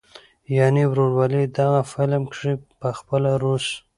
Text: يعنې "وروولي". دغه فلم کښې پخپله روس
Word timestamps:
يعنې 0.57 0.83
"وروولي". 0.87 1.43
دغه 1.57 1.79
فلم 1.91 2.23
کښې 2.31 2.53
پخپله 2.79 3.31
روس 3.43 3.65